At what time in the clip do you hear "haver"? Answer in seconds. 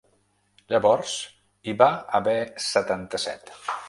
2.21-2.33